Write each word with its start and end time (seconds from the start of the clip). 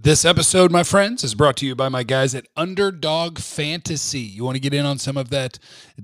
This 0.00 0.24
episode, 0.24 0.70
my 0.70 0.84
friends, 0.84 1.24
is 1.24 1.34
brought 1.34 1.56
to 1.56 1.66
you 1.66 1.74
by 1.74 1.88
my 1.88 2.04
guys 2.04 2.32
at 2.32 2.46
Underdog 2.56 3.40
Fantasy. 3.40 4.20
You 4.20 4.44
want 4.44 4.54
to 4.54 4.60
get 4.60 4.72
in 4.72 4.86
on 4.86 4.96
some 4.96 5.16
of 5.16 5.30
that 5.30 5.58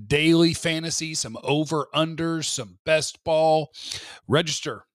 daily 0.05 0.53
fantasy, 0.53 1.15
some 1.15 1.37
over 1.43 1.87
unders, 1.95 2.43
some 2.43 2.77
best 2.85 3.23
ball? 3.23 3.71
Register 4.27 4.85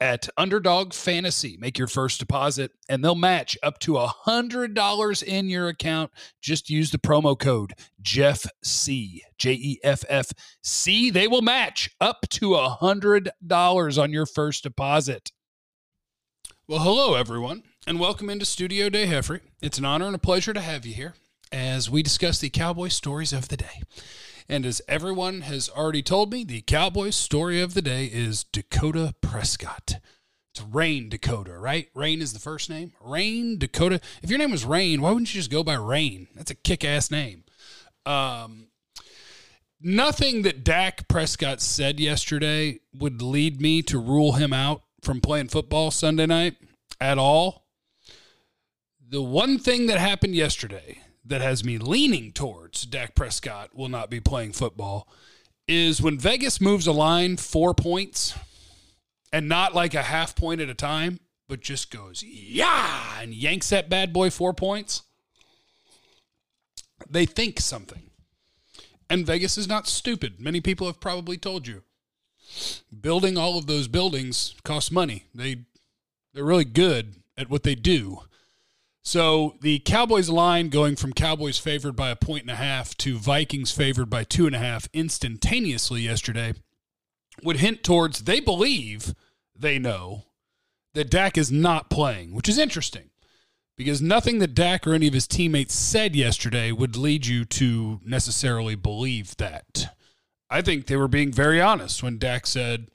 at 0.00 0.28
Underdog 0.36 0.92
Fantasy. 0.92 1.56
Make 1.58 1.78
your 1.78 1.88
first 1.88 2.20
deposit, 2.20 2.70
and 2.88 3.04
they'll 3.04 3.16
match 3.16 3.58
up 3.60 3.80
to 3.80 3.96
a 3.96 4.06
hundred 4.06 4.72
dollars 4.72 5.20
in 5.20 5.48
your 5.48 5.66
account. 5.66 6.12
Just 6.40 6.70
use 6.70 6.92
the 6.92 6.98
promo 6.98 7.36
code 7.36 7.72
Jeff 8.02 8.46
C 8.62 9.24
J 9.36 9.52
E 9.54 9.80
F 9.82 10.04
F 10.08 10.30
C. 10.62 11.10
They 11.10 11.26
will 11.26 11.42
match 11.42 11.90
up 12.00 12.28
to 12.30 12.54
a 12.54 12.68
hundred 12.68 13.30
dollars 13.44 13.98
on 13.98 14.12
your 14.12 14.26
first 14.26 14.62
deposit. 14.62 15.32
Well, 16.68 16.78
hello 16.78 17.14
everyone, 17.14 17.64
and 17.86 18.00
welcome 18.00 18.30
into 18.30 18.46
Studio 18.46 18.88
Day 18.88 19.06
Heffrey. 19.06 19.40
It's 19.60 19.76
an 19.78 19.84
honor 19.84 20.06
and 20.06 20.14
a 20.14 20.18
pleasure 20.18 20.54
to 20.54 20.60
have 20.60 20.86
you 20.86 20.94
here 20.94 21.14
as 21.52 21.90
we 21.90 22.02
discuss 22.02 22.38
the 22.38 22.48
Cowboy 22.48 22.88
stories 22.88 23.32
of 23.32 23.48
the 23.48 23.58
day. 23.58 23.82
And 24.48 24.64
as 24.64 24.80
everyone 24.88 25.42
has 25.42 25.68
already 25.68 26.02
told 26.02 26.32
me, 26.32 26.44
the 26.44 26.62
cowboy 26.62 27.10
story 27.10 27.60
of 27.60 27.74
the 27.74 27.82
day 27.82 28.06
is 28.06 28.44
Dakota 28.44 29.14
Prescott. 29.20 29.96
It's 30.52 30.62
Rayne 30.62 31.08
Dakota, 31.08 31.58
right? 31.58 31.88
Rayne 31.94 32.20
is 32.20 32.32
the 32.32 32.38
first 32.38 32.70
name. 32.70 32.92
Rayne 33.00 33.58
Dakota. 33.58 34.00
If 34.22 34.30
your 34.30 34.38
name 34.38 34.50
was 34.50 34.64
Rayne, 34.64 35.00
why 35.00 35.10
wouldn't 35.10 35.34
you 35.34 35.40
just 35.40 35.50
go 35.50 35.64
by 35.64 35.74
Rayne? 35.74 36.28
That's 36.34 36.50
a 36.50 36.54
kick 36.54 36.84
ass 36.84 37.10
name. 37.10 37.44
Um, 38.06 38.68
nothing 39.80 40.42
that 40.42 40.62
Dak 40.62 41.08
Prescott 41.08 41.60
said 41.60 41.98
yesterday 41.98 42.80
would 42.94 43.22
lead 43.22 43.60
me 43.60 43.82
to 43.82 43.98
rule 43.98 44.32
him 44.32 44.52
out 44.52 44.82
from 45.00 45.20
playing 45.20 45.48
football 45.48 45.90
Sunday 45.90 46.26
night 46.26 46.56
at 47.00 47.18
all. 47.18 47.63
The 49.14 49.22
one 49.22 49.60
thing 49.60 49.86
that 49.86 50.00
happened 50.00 50.34
yesterday 50.34 50.98
that 51.24 51.40
has 51.40 51.62
me 51.62 51.78
leaning 51.78 52.32
towards 52.32 52.84
Dak 52.84 53.14
Prescott 53.14 53.72
will 53.72 53.88
not 53.88 54.10
be 54.10 54.18
playing 54.18 54.54
football 54.54 55.06
is 55.68 56.02
when 56.02 56.18
Vegas 56.18 56.60
moves 56.60 56.88
a 56.88 56.92
line 56.92 57.36
four 57.36 57.74
points 57.74 58.36
and 59.32 59.48
not 59.48 59.72
like 59.72 59.94
a 59.94 60.02
half 60.02 60.34
point 60.34 60.60
at 60.60 60.68
a 60.68 60.74
time, 60.74 61.20
but 61.48 61.60
just 61.60 61.92
goes, 61.92 62.24
yeah, 62.24 63.20
and 63.20 63.32
yanks 63.32 63.70
that 63.70 63.88
bad 63.88 64.12
boy 64.12 64.30
four 64.30 64.52
points. 64.52 65.02
They 67.08 67.24
think 67.24 67.60
something. 67.60 68.10
And 69.08 69.24
Vegas 69.24 69.56
is 69.56 69.68
not 69.68 69.86
stupid. 69.86 70.40
Many 70.40 70.60
people 70.60 70.88
have 70.88 70.98
probably 70.98 71.36
told 71.36 71.68
you. 71.68 71.84
Building 73.00 73.38
all 73.38 73.58
of 73.58 73.68
those 73.68 73.86
buildings 73.86 74.56
costs 74.64 74.90
money. 74.90 75.26
They 75.32 75.66
they're 76.32 76.42
really 76.42 76.64
good 76.64 77.22
at 77.38 77.48
what 77.48 77.62
they 77.62 77.76
do. 77.76 78.18
So 79.04 79.56
the 79.60 79.80
Cowboys 79.80 80.30
line 80.30 80.70
going 80.70 80.96
from 80.96 81.12
Cowboys 81.12 81.58
favored 81.58 81.94
by 81.94 82.08
a 82.08 82.16
point 82.16 82.42
and 82.42 82.50
a 82.50 82.56
half 82.56 82.96
to 82.98 83.18
Vikings 83.18 83.70
favored 83.70 84.08
by 84.08 84.24
two 84.24 84.46
and 84.46 84.56
a 84.56 84.58
half 84.58 84.88
instantaneously 84.94 86.00
yesterday 86.00 86.54
would 87.42 87.58
hint 87.58 87.82
towards 87.82 88.20
they 88.20 88.40
believe 88.40 89.14
they 89.54 89.78
know 89.78 90.24
that 90.94 91.10
Dak 91.10 91.36
is 91.36 91.52
not 91.52 91.90
playing, 91.90 92.32
which 92.34 92.48
is 92.48 92.56
interesting 92.56 93.10
because 93.76 94.00
nothing 94.00 94.38
that 94.38 94.54
Dak 94.54 94.86
or 94.86 94.94
any 94.94 95.08
of 95.08 95.14
his 95.14 95.26
teammates 95.26 95.74
said 95.74 96.16
yesterday 96.16 96.72
would 96.72 96.96
lead 96.96 97.26
you 97.26 97.44
to 97.44 98.00
necessarily 98.04 98.74
believe 98.74 99.36
that. 99.36 99.94
I 100.48 100.62
think 100.62 100.86
they 100.86 100.96
were 100.96 101.08
being 101.08 101.32
very 101.32 101.60
honest 101.60 102.02
when 102.02 102.18
Dak 102.18 102.46
said, 102.46 102.88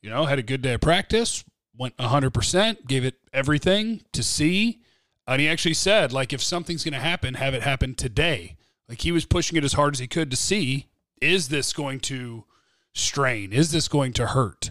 you 0.00 0.10
know, 0.10 0.24
had 0.24 0.38
a 0.38 0.42
good 0.42 0.62
day 0.62 0.74
of 0.74 0.80
practice, 0.80 1.44
went 1.76 1.96
100%, 1.98 2.86
gave 2.86 3.04
it 3.04 3.16
everything 3.32 4.02
to 4.12 4.22
see. 4.22 4.80
And 5.26 5.40
he 5.40 5.48
actually 5.48 5.74
said, 5.74 6.12
like, 6.12 6.32
if 6.32 6.42
something's 6.42 6.84
going 6.84 6.94
to 6.94 7.00
happen, 7.00 7.34
have 7.34 7.54
it 7.54 7.62
happen 7.62 7.94
today. 7.94 8.56
Like, 8.88 9.00
he 9.00 9.12
was 9.12 9.24
pushing 9.24 9.56
it 9.56 9.64
as 9.64 9.72
hard 9.72 9.94
as 9.94 9.98
he 9.98 10.06
could 10.06 10.30
to 10.30 10.36
see 10.36 10.86
is 11.20 11.48
this 11.48 11.72
going 11.72 12.00
to 12.00 12.44
strain? 12.92 13.52
Is 13.52 13.72
this 13.72 13.88
going 13.88 14.12
to 14.14 14.26
hurt? 14.28 14.70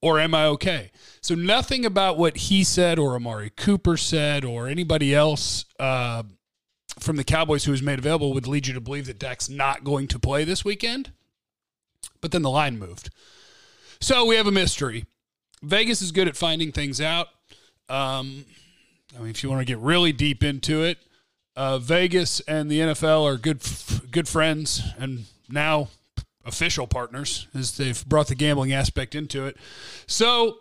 Or 0.00 0.18
am 0.18 0.34
I 0.34 0.46
okay? 0.46 0.90
So, 1.20 1.34
nothing 1.34 1.84
about 1.84 2.18
what 2.18 2.36
he 2.36 2.64
said 2.64 2.98
or 2.98 3.14
Amari 3.14 3.50
Cooper 3.50 3.96
said 3.96 4.44
or 4.44 4.66
anybody 4.66 5.14
else 5.14 5.64
uh, 5.78 6.24
from 6.98 7.16
the 7.16 7.24
Cowboys 7.24 7.64
who 7.64 7.70
was 7.70 7.82
made 7.82 7.98
available 7.98 8.32
would 8.34 8.48
lead 8.48 8.66
you 8.66 8.74
to 8.74 8.80
believe 8.80 9.06
that 9.06 9.18
Dak's 9.18 9.48
not 9.48 9.84
going 9.84 10.08
to 10.08 10.18
play 10.18 10.44
this 10.44 10.64
weekend. 10.64 11.12
But 12.20 12.32
then 12.32 12.42
the 12.42 12.50
line 12.50 12.78
moved. 12.78 13.10
So, 14.00 14.24
we 14.24 14.34
have 14.36 14.48
a 14.48 14.52
mystery. 14.52 15.04
Vegas 15.62 16.02
is 16.02 16.10
good 16.10 16.26
at 16.26 16.36
finding 16.36 16.72
things 16.72 17.00
out. 17.00 17.28
Um, 17.88 18.44
I 19.16 19.20
mean, 19.20 19.30
if 19.30 19.42
you 19.42 19.50
want 19.50 19.60
to 19.60 19.66
get 19.66 19.78
really 19.78 20.12
deep 20.12 20.42
into 20.42 20.82
it, 20.82 20.98
uh, 21.56 21.78
Vegas 21.78 22.40
and 22.40 22.70
the 22.70 22.80
NFL 22.80 23.24
are 23.24 23.36
good 23.36 23.62
good 24.10 24.28
friends 24.28 24.82
and 24.98 25.26
now 25.48 25.88
official 26.44 26.86
partners 26.86 27.46
as 27.54 27.76
they've 27.76 28.04
brought 28.06 28.28
the 28.28 28.34
gambling 28.34 28.72
aspect 28.72 29.14
into 29.14 29.46
it. 29.46 29.56
So 30.06 30.58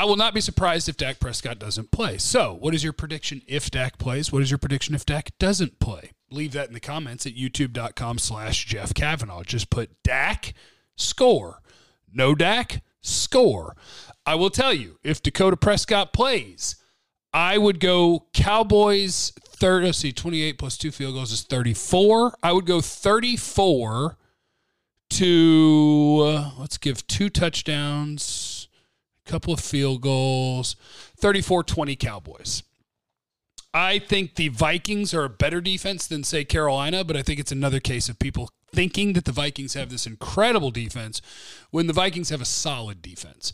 I 0.00 0.04
will 0.04 0.16
not 0.16 0.32
be 0.32 0.40
surprised 0.40 0.88
if 0.88 0.96
Dak 0.96 1.20
Prescott 1.20 1.58
doesn't 1.58 1.90
play. 1.90 2.16
So, 2.16 2.56
what 2.58 2.74
is 2.74 2.82
your 2.82 2.94
prediction 2.94 3.42
if 3.46 3.70
Dak 3.70 3.98
plays? 3.98 4.32
What 4.32 4.42
is 4.42 4.50
your 4.50 4.56
prediction 4.56 4.94
if 4.94 5.04
Dak 5.04 5.36
doesn't 5.38 5.78
play? 5.78 6.12
Leave 6.30 6.52
that 6.52 6.68
in 6.68 6.74
the 6.74 6.80
comments 6.80 7.26
at 7.26 7.34
youtube.com 7.34 8.18
slash 8.18 8.64
Jeff 8.64 8.94
Cavanaugh. 8.94 9.42
Just 9.42 9.68
put 9.68 9.90
Dak 10.02 10.54
score. 10.96 11.60
No 12.10 12.34
Dak 12.34 12.82
score. 13.02 13.76
I 14.24 14.36
will 14.36 14.48
tell 14.48 14.72
you, 14.72 14.98
if 15.04 15.22
Dakota 15.22 15.58
Prescott 15.58 16.14
plays, 16.14 16.76
I 17.32 17.58
would 17.58 17.80
go 17.80 18.26
Cowboys 18.32 19.32
third. 19.60 19.84
Let's 19.84 19.98
see, 19.98 20.12
28 20.12 20.58
plus 20.58 20.76
two 20.76 20.90
field 20.90 21.14
goals 21.14 21.32
is 21.32 21.42
34. 21.42 22.34
I 22.42 22.52
would 22.52 22.66
go 22.66 22.80
34 22.80 24.16
to, 25.10 26.20
uh, 26.24 26.50
let's 26.58 26.78
give 26.78 27.06
two 27.06 27.28
touchdowns, 27.28 28.68
a 29.26 29.30
couple 29.30 29.52
of 29.52 29.60
field 29.60 30.00
goals, 30.00 30.76
34 31.16 31.64
20 31.64 31.96
Cowboys. 31.96 32.62
I 33.72 34.00
think 34.00 34.34
the 34.34 34.48
Vikings 34.48 35.14
are 35.14 35.24
a 35.24 35.30
better 35.30 35.60
defense 35.60 36.06
than, 36.08 36.24
say, 36.24 36.44
Carolina, 36.44 37.04
but 37.04 37.16
I 37.16 37.22
think 37.22 37.38
it's 37.38 37.52
another 37.52 37.78
case 37.78 38.08
of 38.08 38.18
people 38.18 38.50
thinking 38.72 39.12
that 39.12 39.24
the 39.24 39.32
Vikings 39.32 39.74
have 39.74 39.90
this 39.90 40.06
incredible 40.06 40.70
defense 40.70 41.20
when 41.70 41.86
the 41.86 41.92
Vikings 41.92 42.30
have 42.30 42.40
a 42.40 42.46
solid 42.46 43.00
defense. 43.00 43.52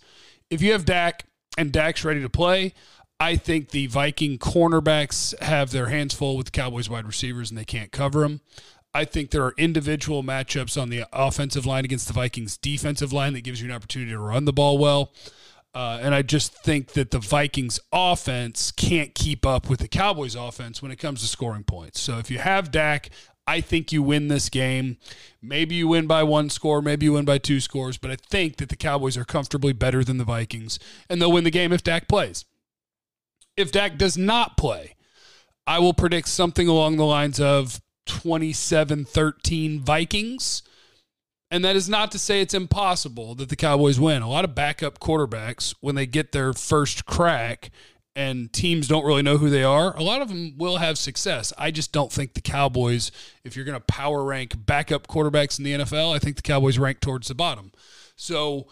If 0.49 0.63
you 0.63 0.73
have 0.73 0.85
Dak 0.85 1.25
and 1.59 1.73
Dak's 1.73 2.05
ready 2.05 2.23
to 2.23 2.31
play, 2.31 2.73
I 3.19 3.37
think 3.37 3.71
the 3.71 3.87
Viking 3.87 4.39
cornerbacks 4.39 5.39
have 5.41 5.71
their 5.71 5.87
hands 5.87 6.15
full 6.15 6.37
with 6.37 6.47
the 6.47 6.53
Cowboys 6.53 6.91
wide 6.91 7.07
receivers 7.07 7.51
and 7.51 7.59
they 7.59 7.65
can't 7.65 7.91
cover 7.91 8.21
them. 8.21 8.41
I 8.93 9.05
think 9.05 9.31
there 9.31 9.45
are 9.45 9.55
individual 9.59 10.23
matchups 10.23 10.81
on 10.81 10.89
the 10.91 11.05
offensive 11.13 11.67
line 11.67 11.85
against 11.85 12.07
the 12.07 12.13
Vikings 12.13 12.57
defensive 12.57 13.13
line 13.13 13.33
that 13.35 13.43
gives 13.43 13.61
you 13.61 13.69
an 13.69 13.75
opportunity 13.75 14.11
to 14.13 14.19
run 14.19 14.45
the 14.45 14.53
ball 14.53 14.79
well. 14.79 15.13
Uh, 15.75 15.99
and 16.01 16.15
I 16.15 16.23
just 16.23 16.55
think 16.55 16.93
that 16.93 17.11
the 17.11 17.19
Vikings 17.19 17.79
offense 17.93 18.71
can't 18.71 19.15
keep 19.15 19.45
up 19.45 19.69
with 19.69 19.81
the 19.81 19.89
Cowboys 19.89 20.35
offense 20.35 20.81
when 20.81 20.91
it 20.91 20.97
comes 20.97 21.21
to 21.21 21.27
scoring 21.27 21.65
points. 21.65 22.01
So 22.01 22.19
if 22.19 22.31
you 22.31 22.39
have 22.39 22.71
Dak, 22.71 23.11
I 23.47 23.61
think 23.61 23.93
you 23.93 24.03
win 24.03 24.29
this 24.29 24.49
game. 24.49 24.97
Maybe 25.43 25.75
you 25.75 25.89
win 25.89 26.07
by 26.07 26.23
one 26.23 26.49
score, 26.49 26.81
maybe 26.81 27.05
you 27.05 27.13
win 27.13 27.27
by 27.27 27.39
two 27.39 27.61
scores, 27.61 27.99
but 27.99 28.11
I 28.11 28.17
think 28.17 28.57
that 28.57 28.71
the 28.71 28.77
Cowboys 28.77 29.17
are 29.19 29.25
comfortably 29.25 29.75
better 29.75 30.03
than 30.03 30.17
the 30.17 30.25
Vikings, 30.25 30.79
and 31.09 31.21
they'll 31.21 31.33
win 31.33 31.45
the 31.45 31.51
game 31.51 31.73
if 31.73 31.85
Dak 31.85 32.09
plays. 32.09 32.47
If 33.57 33.73
Dak 33.73 33.97
does 33.97 34.19
not 34.19 34.57
play, 34.57 34.95
I 35.67 35.79
will 35.79 35.95
predict 35.95 36.29
something 36.29 36.69
along 36.69 36.97
the 36.97 37.05
lines 37.05 37.41
of 37.41 37.81
27 38.07 39.05
13 39.05 39.81
Vikings. 39.81 40.63
And 41.51 41.65
that 41.65 41.77
is 41.77 41.89
not 41.89 42.11
to 42.13 42.19
say 42.19 42.41
it's 42.41 42.55
impossible 42.55 43.35
that 43.37 43.49
the 43.49 43.57
Cowboys 43.57 44.01
win. 44.01 44.23
A 44.23 44.29
lot 44.29 44.45
of 44.45 44.55
backup 44.55 44.99
quarterbacks, 44.99 45.75
when 45.81 45.95
they 45.95 46.07
get 46.07 46.33
their 46.33 46.53
first 46.53 47.07
crack 47.07 47.71
and 48.17 48.53
teams 48.53 48.89
don't 48.89 49.05
really 49.05 49.23
know 49.23 49.39
who 49.39 49.49
they 49.49 49.63
are, 49.63 49.97
a 49.97 50.03
lot 50.03 50.23
of 50.23 50.29
them 50.29 50.55
will 50.59 50.79
have 50.79 50.99
success. 50.99 51.53
I 51.57 51.71
just 51.71 51.93
don't 51.93 52.11
think 52.11 52.35
the 52.35 52.41
Cowboys, 52.41 53.13
if 53.45 53.55
you're 53.55 53.65
going 53.65 53.79
to 53.79 53.85
power 53.85 54.25
rank 54.25 54.55
backup 54.67 55.07
quarterbacks 55.07 55.59
in 55.59 55.65
the 55.65 55.85
NFL, 55.85 56.15
I 56.15 56.19
think 56.19 56.37
the 56.37 56.43
Cowboys 56.43 56.79
rank 56.79 57.01
towards 57.01 57.29
the 57.29 57.35
bottom. 57.35 57.71
So 58.17 58.67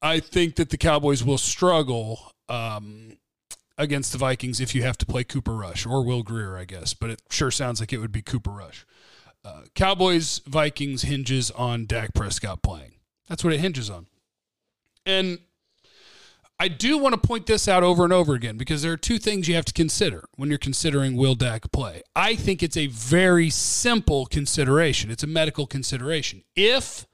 I 0.00 0.20
think 0.20 0.56
that 0.56 0.70
the 0.70 0.78
Cowboys 0.78 1.22
will 1.22 1.38
struggle 1.38 2.32
um, 2.48 3.18
against 3.76 4.12
the 4.12 4.18
Vikings 4.18 4.60
if 4.60 4.74
you 4.74 4.82
have 4.82 4.98
to 4.98 5.06
play 5.06 5.24
Cooper 5.24 5.54
Rush 5.54 5.86
or 5.86 6.04
Will 6.04 6.22
Grier, 6.22 6.56
I 6.56 6.64
guess. 6.64 6.94
But 6.94 7.10
it 7.10 7.22
sure 7.30 7.50
sounds 7.50 7.80
like 7.80 7.92
it 7.92 7.98
would 7.98 8.12
be 8.12 8.22
Cooper 8.22 8.50
Rush. 8.50 8.86
Uh, 9.44 9.62
Cowboys 9.74 10.40
Vikings 10.46 11.02
hinges 11.02 11.50
on 11.50 11.86
Dak 11.86 12.14
Prescott 12.14 12.62
playing. 12.62 12.92
That's 13.28 13.44
what 13.44 13.52
it 13.52 13.60
hinges 13.60 13.90
on. 13.90 14.06
And 15.04 15.38
I 16.58 16.68
do 16.68 16.96
want 16.98 17.20
to 17.20 17.26
point 17.26 17.46
this 17.46 17.66
out 17.66 17.82
over 17.82 18.04
and 18.04 18.12
over 18.12 18.34
again 18.34 18.56
because 18.56 18.82
there 18.82 18.92
are 18.92 18.96
two 18.96 19.18
things 19.18 19.48
you 19.48 19.54
have 19.54 19.64
to 19.66 19.72
consider 19.72 20.28
when 20.36 20.48
you're 20.48 20.58
considering 20.58 21.16
will 21.16 21.34
Dak 21.34 21.70
play. 21.72 22.02
I 22.14 22.36
think 22.36 22.62
it's 22.62 22.76
a 22.76 22.86
very 22.86 23.50
simple 23.50 24.26
consideration. 24.26 25.10
It's 25.10 25.24
a 25.24 25.26
medical 25.26 25.66
consideration. 25.66 26.42
If 26.54 27.06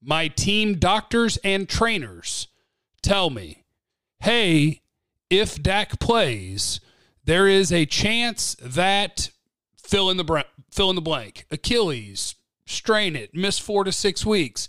my 0.00 0.28
team 0.28 0.74
doctors 0.74 1.38
and 1.38 1.68
trainers 1.68 2.48
tell 3.02 3.30
me, 3.30 3.64
"Hey, 4.20 4.82
if 5.30 5.62
Dak 5.62 5.98
plays, 5.98 6.80
there 7.24 7.46
is 7.46 7.72
a 7.72 7.84
chance 7.84 8.56
that 8.62 9.30
fill 9.76 10.10
in 10.10 10.16
the 10.16 10.24
br- 10.24 10.40
fill 10.70 10.90
in 10.90 10.96
the 10.96 11.02
blank 11.02 11.46
Achilles 11.50 12.34
strain 12.66 13.16
it 13.16 13.34
miss 13.34 13.58
4 13.58 13.84
to 13.84 13.92
6 13.92 14.26
weeks. 14.26 14.68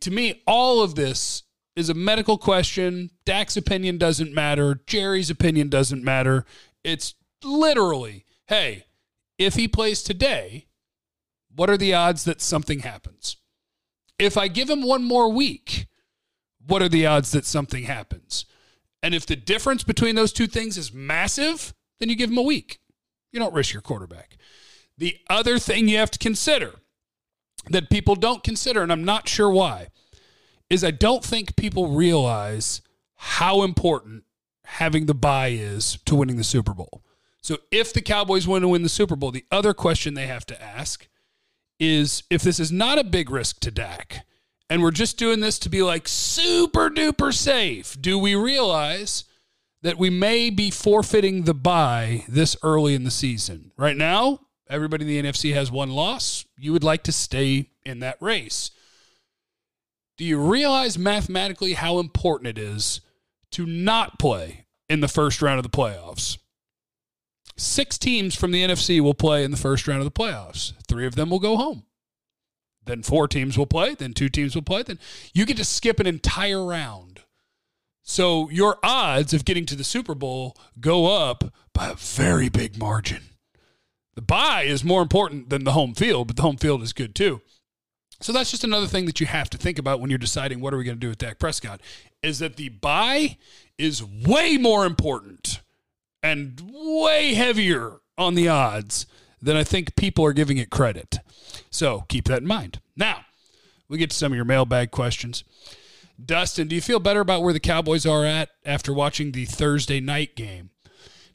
To 0.00 0.10
me 0.10 0.42
all 0.46 0.82
of 0.82 0.94
this 0.94 1.42
is 1.76 1.88
a 1.88 1.94
medical 1.94 2.36
question. 2.36 3.10
Dak's 3.24 3.56
opinion 3.56 3.96
doesn't 3.96 4.34
matter. 4.34 4.80
Jerry's 4.86 5.30
opinion 5.30 5.68
doesn't 5.68 6.04
matter. 6.04 6.44
It's 6.84 7.14
literally 7.42 8.24
hey 8.48 8.84
if 9.38 9.54
he 9.54 9.68
plays 9.68 10.02
today 10.02 10.66
what 11.54 11.70
are 11.70 11.78
the 11.78 11.94
odds 11.94 12.24
that 12.24 12.40
something 12.40 12.80
happens? 12.80 13.36
If 14.18 14.36
I 14.36 14.48
give 14.48 14.70
him 14.70 14.82
one 14.82 15.04
more 15.04 15.30
week 15.30 15.86
what 16.66 16.82
are 16.82 16.88
the 16.88 17.06
odds 17.06 17.32
that 17.32 17.46
something 17.46 17.84
happens 17.84 18.44
and 19.02 19.14
if 19.14 19.26
the 19.26 19.36
difference 19.36 19.82
between 19.82 20.14
those 20.14 20.32
two 20.32 20.46
things 20.46 20.76
is 20.76 20.92
massive 20.92 21.74
then 22.00 22.08
you 22.08 22.16
give 22.16 22.30
him 22.30 22.38
a 22.38 22.42
week. 22.42 22.80
You 23.30 23.38
don't 23.38 23.54
risk 23.54 23.72
your 23.72 23.82
quarterback. 23.82 24.36
The 24.98 25.16
other 25.28 25.58
thing 25.58 25.86
you 25.86 25.98
have 25.98 26.10
to 26.10 26.18
consider 26.18 26.74
that 27.68 27.90
people 27.90 28.16
don't 28.16 28.42
consider, 28.42 28.82
and 28.82 28.90
I'm 28.90 29.04
not 29.04 29.28
sure 29.28 29.50
why, 29.50 29.88
is 30.68 30.82
I 30.82 30.90
don't 30.90 31.22
think 31.22 31.56
people 31.56 31.88
realize 31.88 32.80
how 33.16 33.62
important 33.62 34.24
having 34.64 35.06
the 35.06 35.14
bye 35.14 35.48
is 35.48 35.98
to 36.06 36.14
winning 36.14 36.36
the 36.36 36.44
Super 36.44 36.74
Bowl. 36.74 37.02
So 37.42 37.58
if 37.70 37.92
the 37.92 38.02
Cowboys 38.02 38.46
want 38.46 38.62
to 38.62 38.68
win 38.68 38.82
the 38.82 38.88
Super 38.88 39.16
Bowl, 39.16 39.30
the 39.30 39.44
other 39.50 39.74
question 39.74 40.14
they 40.14 40.26
have 40.26 40.46
to 40.46 40.62
ask 40.62 41.06
is 41.78 42.22
if 42.30 42.42
this 42.42 42.60
is 42.60 42.72
not 42.72 42.98
a 42.98 43.04
big 43.04 43.30
risk 43.30 43.60
to 43.60 43.70
Dak, 43.70 44.24
and 44.70 44.82
we're 44.82 44.90
just 44.90 45.18
doing 45.18 45.40
this 45.40 45.58
to 45.58 45.68
be 45.68 45.82
like 45.82 46.08
super 46.08 46.88
duper 46.88 47.34
safe, 47.34 48.00
do 48.00 48.18
we 48.18 48.34
realize 48.34 49.24
that 49.82 49.98
we 49.98 50.10
may 50.10 50.50
be 50.50 50.70
forfeiting 50.70 51.44
the 51.44 51.54
bye 51.54 52.24
this 52.28 52.56
early 52.62 52.94
in 52.94 53.04
the 53.04 53.10
season. 53.10 53.72
Right 53.76 53.96
now, 53.96 54.40
everybody 54.68 55.04
in 55.04 55.24
the 55.24 55.30
NFC 55.30 55.54
has 55.54 55.70
one 55.70 55.90
loss. 55.90 56.44
You 56.58 56.72
would 56.72 56.84
like 56.84 57.02
to 57.04 57.12
stay 57.12 57.70
in 57.84 58.00
that 58.00 58.20
race. 58.20 58.70
Do 60.18 60.24
you 60.24 60.38
realize 60.38 60.98
mathematically 60.98 61.72
how 61.74 61.98
important 61.98 62.48
it 62.48 62.58
is 62.58 63.00
to 63.52 63.64
not 63.64 64.18
play 64.18 64.66
in 64.88 65.00
the 65.00 65.08
first 65.08 65.40
round 65.40 65.58
of 65.58 65.62
the 65.62 65.70
playoffs? 65.70 66.36
Six 67.56 67.96
teams 67.96 68.34
from 68.34 68.52
the 68.52 68.62
NFC 68.62 69.00
will 69.00 69.14
play 69.14 69.44
in 69.44 69.50
the 69.50 69.56
first 69.56 69.88
round 69.88 70.00
of 70.00 70.04
the 70.04 70.10
playoffs. 70.10 70.72
Three 70.88 71.06
of 71.06 71.14
them 71.14 71.30
will 71.30 71.38
go 71.38 71.56
home. 71.56 71.84
Then 72.86 73.02
four 73.02 73.28
teams 73.28 73.56
will 73.56 73.66
play. 73.66 73.94
Then 73.94 74.12
two 74.12 74.28
teams 74.28 74.54
will 74.54 74.62
play. 74.62 74.82
Then 74.82 74.98
you 75.34 75.46
get 75.46 75.56
to 75.58 75.64
skip 75.64 76.00
an 76.00 76.06
entire 76.06 76.64
round 76.64 77.20
so 78.10 78.50
your 78.50 78.76
odds 78.82 79.32
of 79.32 79.44
getting 79.44 79.66
to 79.66 79.76
the 79.76 79.84
Super 79.84 80.16
Bowl 80.16 80.56
go 80.80 81.06
up 81.06 81.44
by 81.72 81.90
a 81.90 81.94
very 81.94 82.48
big 82.48 82.76
margin. 82.76 83.22
The 84.16 84.20
bye 84.20 84.62
is 84.62 84.82
more 84.82 85.00
important 85.00 85.48
than 85.48 85.62
the 85.62 85.70
home 85.72 85.94
field, 85.94 86.26
but 86.26 86.34
the 86.34 86.42
home 86.42 86.56
field 86.56 86.82
is 86.82 86.92
good 86.92 87.14
too. 87.14 87.40
So 88.20 88.32
that's 88.32 88.50
just 88.50 88.64
another 88.64 88.88
thing 88.88 89.06
that 89.06 89.20
you 89.20 89.26
have 89.26 89.48
to 89.50 89.58
think 89.58 89.78
about 89.78 90.00
when 90.00 90.10
you're 90.10 90.18
deciding 90.18 90.60
what 90.60 90.74
are 90.74 90.76
we 90.76 90.82
going 90.82 90.96
to 90.96 91.00
do 91.00 91.10
with 91.10 91.18
Dak 91.18 91.38
Prescott 91.38 91.80
is 92.20 92.40
that 92.40 92.56
the 92.56 92.70
bye 92.70 93.36
is 93.78 94.04
way 94.04 94.58
more 94.58 94.84
important 94.84 95.60
and 96.20 96.60
way 96.74 97.34
heavier 97.34 98.00
on 98.18 98.34
the 98.34 98.48
odds 98.48 99.06
than 99.42 99.56
I 99.56 99.64
think 99.64 99.96
people 99.96 100.24
are 100.24 100.32
giving 100.32 100.58
it 100.58 100.70
credit. 100.70 101.18
So 101.70 102.04
keep 102.08 102.26
that 102.26 102.42
in 102.42 102.48
mind. 102.48 102.80
Now, 102.96 103.24
we 103.88 103.98
get 103.98 104.10
to 104.10 104.16
some 104.16 104.32
of 104.32 104.36
your 104.36 104.44
mailbag 104.44 104.90
questions. 104.90 105.44
Dustin, 106.22 106.68
do 106.68 106.74
you 106.74 106.82
feel 106.82 107.00
better 107.00 107.20
about 107.20 107.42
where 107.42 107.52
the 107.52 107.60
Cowboys 107.60 108.04
are 108.04 108.24
at 108.24 108.50
after 108.64 108.92
watching 108.92 109.32
the 109.32 109.46
Thursday 109.46 110.00
night 110.00 110.36
game? 110.36 110.70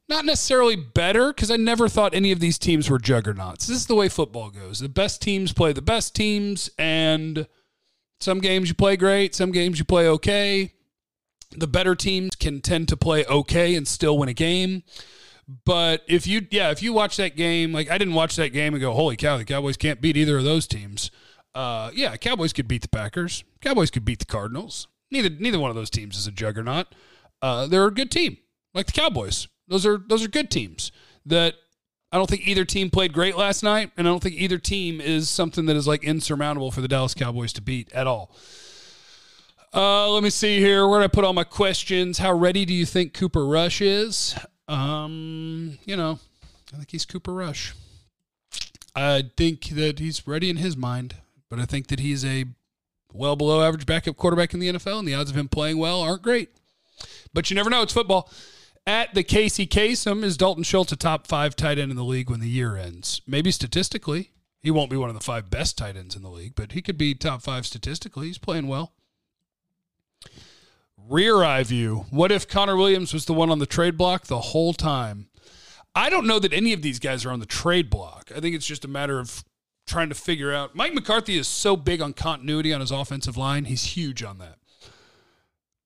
Not 0.07 0.25
necessarily 0.25 0.75
better, 0.75 1.33
because 1.33 1.49
I 1.49 1.57
never 1.57 1.89
thought 1.89 2.13
any 2.13 2.31
of 2.31 2.39
these 2.39 2.59
teams 2.59 2.89
were 2.89 2.99
juggernauts. 2.99 3.65
This 3.65 3.77
is 3.77 3.87
the 3.87 3.95
way 3.95 4.07
football 4.07 4.51
goes. 4.51 4.79
The 4.79 4.87
best 4.87 5.19
teams 5.19 5.51
play 5.51 5.73
the 5.73 5.81
best 5.81 6.15
teams, 6.15 6.69
and 6.77 7.47
some 8.19 8.39
games 8.39 8.69
you 8.69 8.75
play 8.75 8.97
great, 8.97 9.33
some 9.33 9.51
games 9.51 9.79
you 9.79 9.85
play 9.85 10.07
okay. 10.07 10.73
The 11.57 11.67
better 11.67 11.95
teams 11.95 12.35
can 12.35 12.61
tend 12.61 12.87
to 12.89 12.97
play 12.97 13.25
okay 13.25 13.73
and 13.73 13.87
still 13.87 14.19
win 14.19 14.29
a 14.29 14.33
game. 14.33 14.83
But 15.47 16.03
if 16.07 16.25
you, 16.25 16.47
yeah, 16.49 16.71
if 16.71 16.81
you 16.81 16.91
watch 16.91 17.17
that 17.17 17.35
game, 17.35 17.71
like 17.71 17.89
I 17.89 17.97
didn't 17.97 18.15
watch 18.15 18.35
that 18.37 18.49
game 18.49 18.73
and 18.73 18.81
go, 18.81 18.93
holy 18.93 19.15
cow, 19.15 19.37
the 19.37 19.45
Cowboys 19.45 19.77
can't 19.77 20.01
beat 20.01 20.17
either 20.17 20.37
of 20.37 20.43
those 20.43 20.67
teams. 20.67 21.11
Uh, 21.53 21.91
yeah, 21.93 22.17
Cowboys 22.17 22.51
could 22.51 22.67
beat 22.67 22.81
the 22.81 22.89
Packers. 22.89 23.43
Cowboys 23.61 23.91
could 23.91 24.03
beat 24.05 24.19
the 24.19 24.25
Cardinals. 24.25 24.87
Neither 25.11 25.29
neither 25.29 25.59
one 25.59 25.69
of 25.69 25.75
those 25.75 25.89
teams 25.89 26.17
is 26.17 26.27
a 26.27 26.31
juggernaut. 26.31 26.87
Uh, 27.41 27.67
they're 27.67 27.85
a 27.85 27.93
good 27.93 28.11
team, 28.11 28.37
like 28.73 28.87
the 28.87 28.91
Cowboys. 28.91 29.47
Those 29.67 29.85
are 29.85 29.97
those 30.09 30.23
are 30.23 30.27
good 30.27 30.49
teams. 30.49 30.91
That 31.27 31.55
I 32.11 32.17
don't 32.17 32.29
think 32.29 32.47
either 32.47 32.65
team 32.65 32.89
played 32.89 33.13
great 33.13 33.37
last 33.37 33.61
night, 33.61 33.91
and 33.97 34.07
I 34.07 34.11
don't 34.11 34.21
think 34.21 34.35
either 34.35 34.57
team 34.57 34.99
is 34.99 35.29
something 35.29 35.65
that 35.67 35.75
is 35.75 35.87
like 35.87 36.03
insurmountable 36.03 36.71
for 36.71 36.81
the 36.81 36.87
Dallas 36.87 37.13
Cowboys 37.13 37.53
to 37.53 37.61
beat 37.61 37.91
at 37.93 38.07
all. 38.07 38.35
Uh, 39.73 40.09
let 40.09 40.23
me 40.23 40.29
see 40.29 40.59
here. 40.59 40.87
Where 40.87 40.99
did 40.99 41.05
I 41.05 41.07
put 41.09 41.23
all 41.23 41.33
my 41.33 41.43
questions? 41.43 42.17
How 42.17 42.33
ready 42.33 42.65
do 42.65 42.73
you 42.73 42.85
think 42.85 43.13
Cooper 43.13 43.45
Rush 43.45 43.81
is? 43.81 44.35
Um, 44.67 45.77
you 45.85 45.95
know, 45.95 46.19
I 46.73 46.77
think 46.77 46.91
he's 46.91 47.05
Cooper 47.05 47.33
Rush. 47.33 47.73
I 48.95 49.29
think 49.35 49.69
that 49.69 49.99
he's 49.99 50.25
ready 50.27 50.49
in 50.49 50.57
his 50.57 50.75
mind 50.77 51.15
but 51.49 51.59
I 51.59 51.65
think 51.65 51.87
that 51.87 51.99
he's 51.99 52.25
a 52.25 52.45
well 53.13 53.35
below 53.35 53.63
average 53.63 53.85
backup 53.85 54.17
quarterback 54.17 54.53
in 54.53 54.59
the 54.59 54.67
NFL, 54.67 54.99
and 54.99 55.07
the 55.07 55.15
odds 55.15 55.29
of 55.29 55.37
him 55.37 55.47
playing 55.47 55.77
well 55.77 56.01
aren't 56.01 56.21
great. 56.21 56.49
But 57.33 57.49
you 57.49 57.55
never 57.55 57.69
know. 57.69 57.81
It's 57.81 57.93
football. 57.93 58.29
At 58.87 59.13
the 59.13 59.23
Casey 59.23 59.65
Kasem, 59.65 60.23
is 60.23 60.37
Dalton 60.37 60.63
Schultz 60.63 60.91
a 60.91 60.95
top 60.95 61.27
five 61.27 61.55
tight 61.55 61.79
end 61.79 61.91
in 61.91 61.97
the 61.97 62.03
league 62.03 62.29
when 62.29 62.39
the 62.39 62.49
year 62.49 62.75
ends? 62.75 63.21
Maybe 63.25 63.51
statistically. 63.51 64.31
He 64.61 64.71
won't 64.71 64.89
be 64.89 64.97
one 64.97 65.09
of 65.09 65.15
the 65.15 65.23
five 65.23 65.49
best 65.49 65.77
tight 65.77 65.95
ends 65.95 66.15
in 66.15 66.23
the 66.23 66.29
league, 66.29 66.55
but 66.55 66.71
he 66.71 66.81
could 66.81 66.97
be 66.97 67.13
top 67.13 67.41
five 67.41 67.65
statistically. 67.65 68.27
He's 68.27 68.37
playing 68.37 68.67
well. 68.67 68.93
Rear 71.07 71.43
eye 71.43 71.63
view. 71.63 72.05
What 72.09 72.31
if 72.31 72.47
Connor 72.47 72.75
Williams 72.75 73.13
was 73.13 73.25
the 73.25 73.33
one 73.33 73.51
on 73.51 73.59
the 73.59 73.67
trade 73.67 73.97
block 73.97 74.25
the 74.25 74.39
whole 74.39 74.73
time? 74.73 75.27
I 75.93 76.09
don't 76.09 76.25
know 76.25 76.39
that 76.39 76.51
any 76.51 76.73
of 76.73 76.81
these 76.81 76.99
guys 76.99 77.25
are 77.25 77.31
on 77.31 77.39
the 77.39 77.45
trade 77.45 77.89
block. 77.89 78.31
I 78.35 78.39
think 78.39 78.55
it's 78.55 78.65
just 78.65 78.83
a 78.83 78.89
matter 78.89 79.19
of 79.19 79.43
trying 79.85 80.09
to 80.09 80.15
figure 80.15 80.51
out. 80.51 80.75
Mike 80.75 80.93
McCarthy 80.93 81.37
is 81.37 81.47
so 81.47 81.77
big 81.77 82.01
on 82.01 82.13
continuity 82.13 82.73
on 82.73 82.81
his 82.81 82.91
offensive 82.91 83.37
line. 83.37 83.65
He's 83.65 83.95
huge 83.95 84.23
on 84.23 84.39
that. 84.39 84.57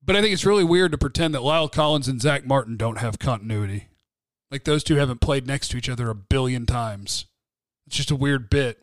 But 0.03 0.15
I 0.15 0.21
think 0.21 0.33
it's 0.33 0.45
really 0.45 0.63
weird 0.63 0.91
to 0.93 0.97
pretend 0.97 1.35
that 1.35 1.41
La'el 1.41 1.71
Collins 1.71 2.07
and 2.07 2.21
Zack 2.21 2.45
Martin 2.45 2.77
don't 2.77 2.97
have 2.97 3.19
continuity. 3.19 3.89
Like 4.49 4.63
those 4.63 4.83
two 4.83 4.95
haven't 4.95 5.21
played 5.21 5.45
next 5.45 5.67
to 5.69 5.77
each 5.77 5.89
other 5.89 6.09
a 6.09 6.15
billion 6.15 6.65
times. 6.65 7.25
It's 7.85 7.97
just 7.97 8.09
a 8.09 8.15
weird 8.15 8.49
bit. 8.49 8.81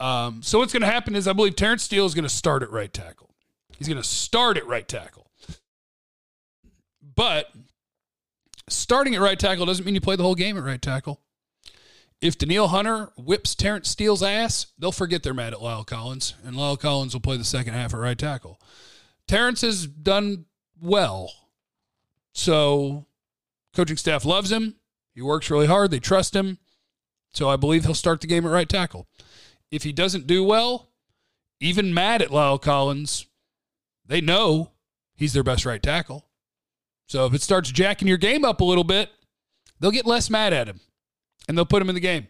Um, 0.00 0.42
so 0.42 0.58
what's 0.58 0.72
going 0.72 0.80
to 0.80 0.86
happen 0.90 1.14
is 1.14 1.28
I 1.28 1.32
believe 1.32 1.56
Terence 1.56 1.82
Steele 1.82 2.06
is 2.06 2.14
going 2.14 2.24
to 2.24 2.28
start 2.28 2.62
at 2.62 2.72
right 2.72 2.92
tackle. 2.92 3.34
He's 3.76 3.86
going 3.86 4.00
to 4.00 4.08
start 4.08 4.56
at 4.56 4.66
right 4.66 4.88
tackle. 4.88 5.30
But 7.14 7.50
starting 8.68 9.14
at 9.14 9.20
right 9.20 9.38
tackle 9.38 9.66
doesn't 9.66 9.84
mean 9.84 9.94
you 9.94 10.00
play 10.00 10.16
the 10.16 10.22
whole 10.22 10.34
game 10.34 10.56
at 10.56 10.64
right 10.64 10.80
tackle 10.80 11.20
if 12.22 12.38
Danielle 12.38 12.68
Hunter 12.68 13.10
whips 13.16 13.56
Terence 13.56 13.88
Steele's 13.88 14.22
ass, 14.22 14.68
they'll 14.78 14.92
forget 14.92 15.24
they're 15.24 15.34
mad 15.34 15.52
at 15.52 15.58
La'el 15.58 15.84
Collins, 15.84 16.34
and 16.44 16.54
La'el 16.54 16.78
Collins 16.78 17.12
will 17.12 17.20
play 17.20 17.36
the 17.36 17.44
second 17.44 17.74
half 17.74 17.92
at 17.92 17.98
right 17.98 18.16
tackle. 18.16 18.60
Terence 19.26 19.62
has 19.62 19.86
done 19.88 20.46
well. 20.80 21.32
So, 22.32 23.06
coaching 23.74 23.96
staff 23.96 24.24
loves 24.24 24.52
him. 24.52 24.76
He 25.14 25.20
works 25.20 25.50
really 25.50 25.66
hard. 25.66 25.90
They 25.90 25.98
trust 25.98 26.34
him. 26.34 26.58
So, 27.34 27.48
I 27.48 27.56
believe 27.56 27.84
he'll 27.84 27.94
start 27.94 28.20
the 28.20 28.28
game 28.28 28.46
at 28.46 28.52
right 28.52 28.68
tackle. 28.68 29.08
If 29.72 29.82
he 29.82 29.92
doesn't 29.92 30.28
do 30.28 30.44
well, 30.44 30.90
even 31.60 31.92
mad 31.92 32.22
at 32.22 32.28
La'el 32.28 32.62
Collins, 32.62 33.26
they 34.06 34.20
know 34.20 34.70
he's 35.16 35.32
their 35.32 35.42
best 35.42 35.66
right 35.66 35.82
tackle. 35.82 36.28
So, 37.12 37.26
if 37.26 37.34
it 37.34 37.42
starts 37.42 37.70
jacking 37.70 38.08
your 38.08 38.16
game 38.16 38.42
up 38.42 38.62
a 38.62 38.64
little 38.64 38.84
bit, 38.84 39.10
they'll 39.78 39.90
get 39.90 40.06
less 40.06 40.30
mad 40.30 40.54
at 40.54 40.66
him 40.66 40.80
and 41.46 41.58
they'll 41.58 41.66
put 41.66 41.82
him 41.82 41.90
in 41.90 41.94
the 41.94 42.00
game. 42.00 42.28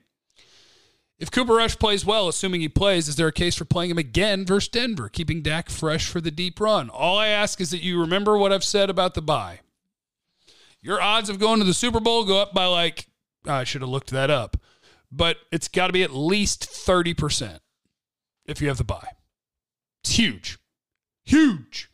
If 1.20 1.30
Cooper 1.30 1.54
Rush 1.54 1.78
plays 1.78 2.04
well, 2.04 2.26
assuming 2.26 2.62
he 2.62 2.68
plays, 2.68 3.06
is 3.06 3.14
there 3.14 3.28
a 3.28 3.32
case 3.32 3.54
for 3.54 3.64
playing 3.64 3.92
him 3.92 3.98
again 3.98 4.44
versus 4.44 4.68
Denver, 4.68 5.08
keeping 5.08 5.40
Dak 5.40 5.70
fresh 5.70 6.08
for 6.08 6.20
the 6.20 6.32
deep 6.32 6.58
run? 6.58 6.90
All 6.90 7.16
I 7.16 7.28
ask 7.28 7.60
is 7.60 7.70
that 7.70 7.84
you 7.84 8.00
remember 8.00 8.36
what 8.36 8.52
I've 8.52 8.64
said 8.64 8.90
about 8.90 9.14
the 9.14 9.22
bye. 9.22 9.60
Your 10.80 11.00
odds 11.00 11.30
of 11.30 11.38
going 11.38 11.60
to 11.60 11.64
the 11.64 11.74
Super 11.74 12.00
Bowl 12.00 12.24
go 12.24 12.42
up 12.42 12.52
by 12.52 12.66
like, 12.66 13.06
I 13.46 13.62
should 13.62 13.82
have 13.82 13.88
looked 13.88 14.10
that 14.10 14.30
up, 14.30 14.56
but 15.12 15.36
it's 15.52 15.68
got 15.68 15.86
to 15.86 15.92
be 15.92 16.02
at 16.02 16.12
least 16.12 16.68
30% 16.68 17.60
if 18.46 18.60
you 18.60 18.66
have 18.66 18.78
the 18.78 18.82
bye. 18.82 19.10
It's 20.02 20.16
huge. 20.16 20.58
Huge. 21.24 21.88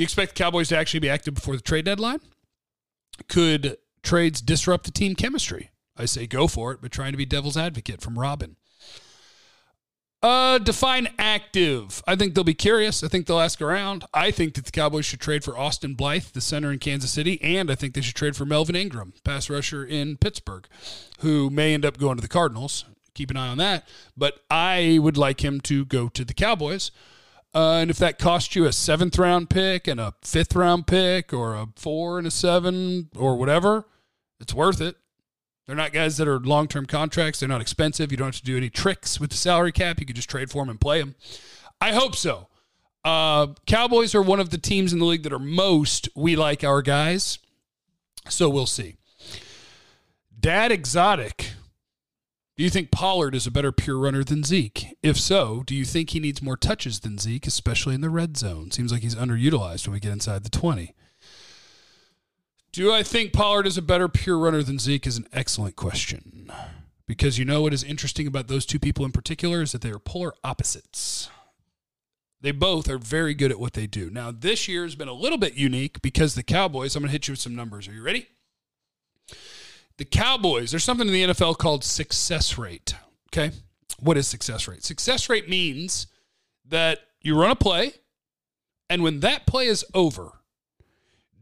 You 0.00 0.04
expect 0.04 0.34
the 0.34 0.42
Cowboys 0.42 0.70
to 0.70 0.78
actually 0.78 1.00
be 1.00 1.10
active 1.10 1.34
before 1.34 1.56
the 1.56 1.60
trade 1.60 1.84
deadline? 1.84 2.20
Could 3.28 3.76
trades 4.02 4.40
disrupt 4.40 4.86
the 4.86 4.90
team 4.90 5.14
chemistry? 5.14 5.72
I 5.94 6.06
say 6.06 6.26
go 6.26 6.46
for 6.46 6.72
it, 6.72 6.78
but 6.80 6.90
trying 6.90 7.12
to 7.12 7.18
be 7.18 7.26
devil's 7.26 7.58
advocate 7.58 8.00
from 8.00 8.18
Robin. 8.18 8.56
Uh, 10.22 10.56
define 10.56 11.08
active. 11.18 12.02
I 12.06 12.16
think 12.16 12.34
they'll 12.34 12.44
be 12.44 12.54
curious. 12.54 13.04
I 13.04 13.08
think 13.08 13.26
they'll 13.26 13.40
ask 13.40 13.60
around. 13.60 14.06
I 14.14 14.30
think 14.30 14.54
that 14.54 14.64
the 14.64 14.70
Cowboys 14.70 15.04
should 15.04 15.20
trade 15.20 15.44
for 15.44 15.58
Austin 15.58 15.92
Blythe, 15.92 16.32
the 16.32 16.40
center 16.40 16.72
in 16.72 16.78
Kansas 16.78 17.12
City, 17.12 17.38
and 17.42 17.70
I 17.70 17.74
think 17.74 17.92
they 17.92 18.00
should 18.00 18.16
trade 18.16 18.36
for 18.36 18.46
Melvin 18.46 18.76
Ingram, 18.76 19.12
pass 19.22 19.50
rusher 19.50 19.84
in 19.84 20.16
Pittsburgh, 20.16 20.66
who 21.18 21.50
may 21.50 21.74
end 21.74 21.84
up 21.84 21.98
going 21.98 22.16
to 22.16 22.22
the 22.22 22.26
Cardinals. 22.28 22.86
Keep 23.12 23.32
an 23.32 23.36
eye 23.36 23.48
on 23.48 23.58
that. 23.58 23.86
But 24.16 24.40
I 24.50 24.98
would 25.02 25.18
like 25.18 25.44
him 25.44 25.60
to 25.62 25.84
go 25.84 26.08
to 26.08 26.24
the 26.24 26.32
Cowboys. 26.32 26.90
Uh, 27.52 27.78
and 27.78 27.90
if 27.90 27.98
that 27.98 28.18
costs 28.18 28.54
you 28.54 28.64
a 28.64 28.72
seventh 28.72 29.18
round 29.18 29.50
pick 29.50 29.88
and 29.88 29.98
a 29.98 30.14
fifth 30.22 30.54
round 30.54 30.86
pick 30.86 31.32
or 31.32 31.54
a 31.54 31.66
four 31.76 32.18
and 32.18 32.26
a 32.26 32.30
seven 32.30 33.10
or 33.16 33.36
whatever, 33.36 33.86
it's 34.38 34.54
worth 34.54 34.80
it. 34.80 34.96
They're 35.66 35.76
not 35.76 35.92
guys 35.92 36.16
that 36.16 36.28
are 36.28 36.40
long 36.40 36.68
term 36.68 36.86
contracts. 36.86 37.40
They're 37.40 37.48
not 37.48 37.60
expensive. 37.60 38.10
You 38.10 38.16
don't 38.16 38.28
have 38.28 38.36
to 38.36 38.42
do 38.42 38.56
any 38.56 38.70
tricks 38.70 39.20
with 39.20 39.30
the 39.30 39.36
salary 39.36 39.72
cap. 39.72 40.00
You 40.00 40.06
can 40.06 40.16
just 40.16 40.30
trade 40.30 40.50
for 40.50 40.62
them 40.62 40.70
and 40.70 40.80
play 40.80 41.00
them. 41.00 41.14
I 41.80 41.92
hope 41.92 42.14
so. 42.16 42.48
Uh, 43.04 43.48
Cowboys 43.66 44.14
are 44.14 44.22
one 44.22 44.40
of 44.40 44.50
the 44.50 44.58
teams 44.58 44.92
in 44.92 44.98
the 44.98 45.04
league 45.04 45.22
that 45.22 45.32
are 45.32 45.38
most 45.38 46.08
we 46.14 46.36
like 46.36 46.64
our 46.64 46.82
guys. 46.82 47.38
So 48.28 48.48
we'll 48.48 48.66
see. 48.66 48.96
Dad 50.38 50.72
Exotic. 50.72 51.49
Do 52.60 52.64
you 52.64 52.68
think 52.68 52.90
Pollard 52.90 53.34
is 53.34 53.46
a 53.46 53.50
better 53.50 53.72
pure 53.72 53.98
runner 53.98 54.22
than 54.22 54.44
Zeke? 54.44 54.94
If 55.02 55.18
so, 55.18 55.62
do 55.66 55.74
you 55.74 55.86
think 55.86 56.10
he 56.10 56.20
needs 56.20 56.42
more 56.42 56.58
touches 56.58 57.00
than 57.00 57.16
Zeke, 57.16 57.46
especially 57.46 57.94
in 57.94 58.02
the 58.02 58.10
red 58.10 58.36
zone? 58.36 58.70
Seems 58.70 58.92
like 58.92 59.00
he's 59.00 59.14
underutilized 59.14 59.86
when 59.86 59.94
we 59.94 59.98
get 60.00 60.12
inside 60.12 60.44
the 60.44 60.50
20. 60.50 60.94
Do 62.70 62.92
I 62.92 63.02
think 63.02 63.32
Pollard 63.32 63.66
is 63.66 63.78
a 63.78 63.80
better 63.80 64.08
pure 64.08 64.38
runner 64.38 64.62
than 64.62 64.78
Zeke 64.78 65.06
is 65.06 65.16
an 65.16 65.26
excellent 65.32 65.74
question. 65.74 66.52
Because 67.06 67.38
you 67.38 67.46
know 67.46 67.62
what 67.62 67.72
is 67.72 67.82
interesting 67.82 68.26
about 68.26 68.48
those 68.48 68.66
two 68.66 68.78
people 68.78 69.06
in 69.06 69.12
particular 69.12 69.62
is 69.62 69.72
that 69.72 69.80
they 69.80 69.90
are 69.90 69.98
polar 69.98 70.34
opposites. 70.44 71.30
They 72.42 72.52
both 72.52 72.90
are 72.90 72.98
very 72.98 73.32
good 73.32 73.50
at 73.50 73.58
what 73.58 73.72
they 73.72 73.86
do. 73.86 74.10
Now, 74.10 74.32
this 74.32 74.68
year 74.68 74.82
has 74.82 74.96
been 74.96 75.08
a 75.08 75.14
little 75.14 75.38
bit 75.38 75.54
unique 75.54 76.02
because 76.02 76.34
the 76.34 76.42
Cowboys, 76.42 76.94
I'm 76.94 77.00
going 77.00 77.08
to 77.08 77.12
hit 77.12 77.26
you 77.26 77.32
with 77.32 77.40
some 77.40 77.56
numbers. 77.56 77.88
Are 77.88 77.94
you 77.94 78.02
ready? 78.02 78.26
The 80.00 80.06
Cowboys, 80.06 80.70
there's 80.70 80.82
something 80.82 81.06
in 81.06 81.12
the 81.12 81.24
NFL 81.24 81.58
called 81.58 81.84
success 81.84 82.56
rate. 82.56 82.94
Okay. 83.28 83.54
What 83.98 84.16
is 84.16 84.26
success 84.26 84.66
rate? 84.66 84.82
Success 84.82 85.28
rate 85.28 85.46
means 85.46 86.06
that 86.64 87.00
you 87.20 87.38
run 87.38 87.50
a 87.50 87.54
play, 87.54 87.92
and 88.88 89.02
when 89.02 89.20
that 89.20 89.44
play 89.44 89.66
is 89.66 89.84
over, 89.92 90.40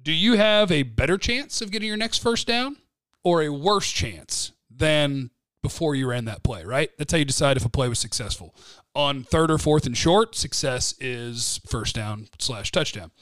do 0.02 0.10
you 0.10 0.32
have 0.38 0.72
a 0.72 0.82
better 0.82 1.16
chance 1.16 1.62
of 1.62 1.70
getting 1.70 1.86
your 1.86 1.96
next 1.96 2.18
first 2.18 2.48
down 2.48 2.78
or 3.22 3.42
a 3.42 3.48
worse 3.48 3.92
chance 3.92 4.50
than 4.68 5.30
before 5.62 5.94
you 5.94 6.08
ran 6.08 6.24
that 6.24 6.42
play, 6.42 6.64
right? 6.64 6.90
That's 6.98 7.12
how 7.12 7.18
you 7.18 7.24
decide 7.24 7.56
if 7.56 7.64
a 7.64 7.68
play 7.68 7.88
was 7.88 8.00
successful. 8.00 8.56
On 8.92 9.22
third 9.22 9.52
or 9.52 9.58
fourth 9.58 9.86
and 9.86 9.96
short, 9.96 10.34
success 10.34 10.96
is 10.98 11.60
first 11.68 11.94
down 11.94 12.26
slash 12.40 12.72
touchdown. 12.72 13.12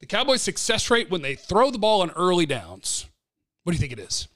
The 0.00 0.06
Cowboys' 0.06 0.42
success 0.42 0.90
rate 0.90 1.08
when 1.08 1.22
they 1.22 1.36
throw 1.36 1.70
the 1.70 1.78
ball 1.78 2.02
on 2.02 2.10
early 2.10 2.46
downs, 2.46 3.06
what 3.64 3.72
do 3.72 3.76
you 3.76 3.80
think 3.80 3.92
it 3.92 3.98
is? 3.98 4.28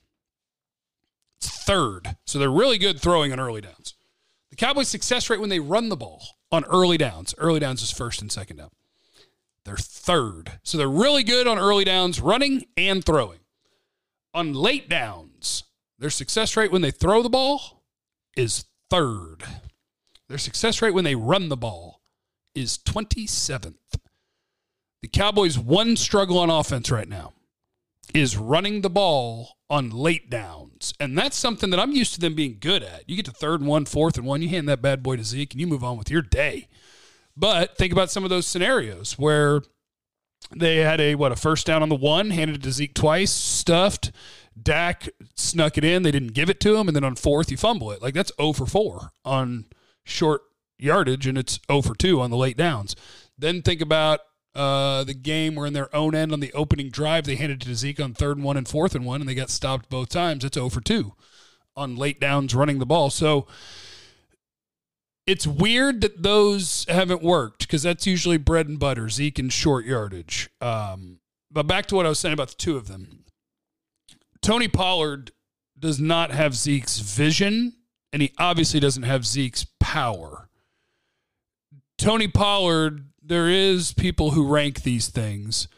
It's 1.38 1.64
third. 1.64 2.16
So 2.24 2.38
they're 2.38 2.50
really 2.50 2.78
good 2.78 3.00
throwing 3.00 3.32
on 3.32 3.38
early 3.38 3.60
downs. 3.60 3.94
The 4.50 4.56
Cowboys' 4.56 4.88
success 4.88 5.30
rate 5.30 5.40
when 5.40 5.50
they 5.50 5.60
run 5.60 5.88
the 5.88 5.96
ball 5.96 6.22
on 6.50 6.64
early 6.64 6.96
downs, 6.96 7.34
early 7.38 7.60
downs 7.60 7.82
is 7.82 7.90
first 7.90 8.20
and 8.22 8.32
second 8.32 8.56
down. 8.56 8.70
They're 9.64 9.76
third. 9.76 10.58
So 10.62 10.78
they're 10.78 10.88
really 10.88 11.22
good 11.22 11.46
on 11.46 11.58
early 11.58 11.84
downs, 11.84 12.20
running 12.20 12.64
and 12.76 13.04
throwing. 13.04 13.40
On 14.32 14.54
late 14.54 14.88
downs, 14.88 15.64
their 15.98 16.10
success 16.10 16.56
rate 16.56 16.72
when 16.72 16.82
they 16.82 16.90
throw 16.90 17.22
the 17.22 17.28
ball 17.28 17.82
is 18.36 18.64
third. 18.88 19.44
Their 20.28 20.38
success 20.38 20.80
rate 20.80 20.94
when 20.94 21.04
they 21.04 21.14
run 21.14 21.50
the 21.50 21.56
ball 21.56 22.00
is 22.54 22.78
27th. 22.78 23.74
The 25.02 25.08
Cowboys' 25.08 25.58
one 25.58 25.96
struggle 25.96 26.38
on 26.38 26.50
offense 26.50 26.90
right 26.90 27.08
now 27.08 27.34
is 28.14 28.36
running 28.36 28.80
the 28.80 28.90
ball 28.90 29.56
on 29.70 29.90
late 29.90 30.30
downs. 30.30 30.94
And 30.98 31.16
that's 31.16 31.36
something 31.36 31.70
that 31.70 31.80
I'm 31.80 31.92
used 31.92 32.14
to 32.14 32.20
them 32.20 32.34
being 32.34 32.56
good 32.58 32.82
at. 32.82 33.08
You 33.08 33.16
get 33.16 33.26
to 33.26 33.32
third 33.32 33.60
and 33.60 33.68
one, 33.68 33.84
fourth 33.84 34.16
and 34.16 34.26
one, 34.26 34.42
you 34.42 34.48
hand 34.48 34.68
that 34.68 34.82
bad 34.82 35.02
boy 35.02 35.16
to 35.16 35.24
Zeke, 35.24 35.52
and 35.52 35.60
you 35.60 35.66
move 35.66 35.84
on 35.84 35.98
with 35.98 36.10
your 36.10 36.22
day. 36.22 36.68
But 37.36 37.76
think 37.76 37.92
about 37.92 38.10
some 38.10 38.24
of 38.24 38.30
those 38.30 38.46
scenarios 38.46 39.18
where 39.18 39.62
they 40.54 40.78
had 40.78 41.00
a 41.00 41.14
what 41.14 41.32
a 41.32 41.36
first 41.36 41.66
down 41.66 41.82
on 41.82 41.88
the 41.88 41.94
one, 41.94 42.30
handed 42.30 42.56
it 42.56 42.62
to 42.62 42.72
Zeke 42.72 42.94
twice, 42.94 43.30
stuffed. 43.30 44.12
Dak 44.60 45.08
snuck 45.36 45.78
it 45.78 45.84
in. 45.84 46.02
They 46.02 46.10
didn't 46.10 46.32
give 46.32 46.50
it 46.50 46.58
to 46.60 46.76
him, 46.76 46.88
and 46.88 46.96
then 46.96 47.04
on 47.04 47.14
fourth 47.14 47.50
you 47.50 47.56
fumble 47.56 47.92
it. 47.92 48.02
Like 48.02 48.14
that's 48.14 48.32
0 48.40 48.54
for 48.54 48.66
4 48.66 49.12
on 49.24 49.66
short 50.04 50.42
yardage, 50.78 51.26
and 51.26 51.38
it's 51.38 51.60
0 51.70 51.82
for 51.82 51.94
2 51.94 52.20
on 52.20 52.30
the 52.30 52.36
late 52.36 52.56
downs. 52.56 52.96
Then 53.38 53.62
think 53.62 53.80
about 53.80 54.20
uh, 54.58 55.04
the 55.04 55.14
game 55.14 55.54
were 55.54 55.66
in 55.66 55.72
their 55.72 55.94
own 55.94 56.14
end 56.14 56.32
on 56.32 56.40
the 56.40 56.52
opening 56.52 56.90
drive 56.90 57.24
they 57.24 57.36
handed 57.36 57.62
it 57.62 57.66
to 57.66 57.74
Zeke 57.76 58.00
on 58.00 58.12
third 58.12 58.36
and 58.36 58.44
one 58.44 58.56
and 58.56 58.66
fourth 58.66 58.94
and 58.94 59.06
one, 59.06 59.20
and 59.20 59.30
they 59.30 59.34
got 59.34 59.50
stopped 59.50 59.88
both 59.88 60.08
times. 60.08 60.44
It's 60.44 60.56
0 60.56 60.68
for 60.68 60.80
2 60.80 61.14
on 61.76 61.94
late 61.94 62.18
downs 62.18 62.54
running 62.56 62.80
the 62.80 62.86
ball. 62.86 63.08
So 63.08 63.46
it's 65.26 65.46
weird 65.46 66.00
that 66.00 66.24
those 66.24 66.84
haven't 66.88 67.22
worked 67.22 67.60
because 67.60 67.84
that's 67.84 68.06
usually 68.06 68.36
bread 68.36 68.66
and 68.66 68.80
butter, 68.80 69.08
Zeke 69.08 69.38
and 69.38 69.52
short 69.52 69.84
yardage. 69.84 70.50
Um, 70.60 71.20
but 71.50 71.68
back 71.68 71.86
to 71.86 71.94
what 71.94 72.04
I 72.04 72.08
was 72.08 72.18
saying 72.18 72.32
about 72.32 72.48
the 72.48 72.56
two 72.56 72.76
of 72.76 72.88
them. 72.88 73.24
Tony 74.42 74.66
Pollard 74.66 75.30
does 75.78 76.00
not 76.00 76.32
have 76.32 76.54
Zeke's 76.54 76.98
vision, 76.98 77.74
and 78.12 78.22
he 78.22 78.32
obviously 78.38 78.80
doesn't 78.80 79.04
have 79.04 79.24
Zeke's 79.24 79.66
power. 79.78 80.48
Tony 81.96 82.26
Pollard, 82.28 83.04
there 83.28 83.48
is 83.48 83.92
people 83.92 84.32
who 84.32 84.46
rank 84.46 84.82
these 84.82 85.08
things 85.08 85.68